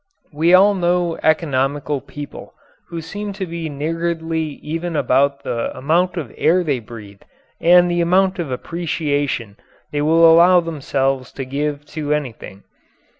We 0.33 0.51
all 0.55 0.73
know 0.73 1.19
"economical 1.21 2.01
people" 2.01 2.55
who 2.87 3.01
seem 3.01 3.33
to 3.33 3.45
be 3.45 3.69
niggardly 3.69 4.53
even 4.63 4.95
about 4.95 5.43
the 5.43 5.77
amount 5.77 6.17
of 6.17 6.33
air 6.39 6.63
they 6.63 6.79
breathe 6.79 7.21
and 7.59 7.85
the 7.91 8.01
amount 8.01 8.39
of 8.39 8.49
appreciation 8.49 9.57
they 9.91 10.01
will 10.01 10.27
allow 10.27 10.59
themselves 10.59 11.31
to 11.33 11.45
give 11.45 11.85
to 11.93 12.15
anything. 12.15 12.63